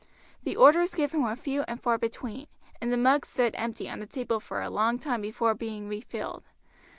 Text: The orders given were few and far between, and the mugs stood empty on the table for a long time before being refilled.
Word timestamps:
The 0.41 0.55
orders 0.55 0.95
given 0.95 1.21
were 1.21 1.35
few 1.35 1.61
and 1.67 1.79
far 1.79 1.99
between, 1.99 2.47
and 2.81 2.91
the 2.91 2.97
mugs 2.97 3.27
stood 3.29 3.53
empty 3.55 3.87
on 3.87 3.99
the 3.99 4.07
table 4.07 4.39
for 4.39 4.63
a 4.63 4.69
long 4.71 4.97
time 4.97 5.21
before 5.21 5.53
being 5.53 5.87
refilled. 5.87 6.43